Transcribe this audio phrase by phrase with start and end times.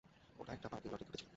[0.39, 1.29] ওটা একটা পার্কিং লটে ঘটেছিল।